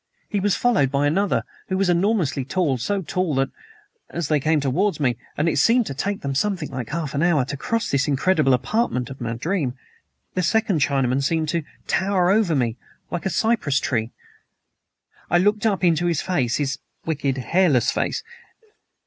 He 0.27 0.39
was 0.39 0.55
followed 0.55 0.89
by 0.89 1.05
another, 1.05 1.43
who 1.69 1.77
was 1.77 1.87
enormously 1.87 2.43
tall 2.43 2.79
so 2.79 3.03
tall 3.03 3.35
that, 3.35 3.49
as 4.09 4.29
they 4.29 4.39
came 4.39 4.59
towards 4.59 4.99
me 4.99 5.15
(and 5.37 5.47
it 5.47 5.59
seemed 5.59 5.85
to 5.85 5.93
take 5.93 6.21
them 6.21 6.33
something 6.33 6.71
like 6.71 6.89
half 6.89 7.13
an 7.13 7.21
hour 7.21 7.45
to 7.45 7.55
cross 7.55 7.91
this 7.91 8.07
incredible 8.07 8.55
apartment 8.55 9.11
in 9.11 9.17
my 9.19 9.33
dream), 9.33 9.75
the 10.33 10.41
second 10.41 10.79
Chinaman 10.79 11.21
seemed 11.21 11.49
to 11.49 11.61
tower 11.85 12.31
over 12.31 12.55
me 12.55 12.77
like 13.11 13.27
a 13.27 13.29
cypress 13.29 13.79
tree. 13.79 14.09
"I 15.29 15.37
looked 15.37 15.67
up 15.67 15.81
to 15.81 16.05
his 16.07 16.19
face 16.23 16.57
his 16.57 16.79
wicked, 17.05 17.37
hairless 17.37 17.91
face. 17.91 18.23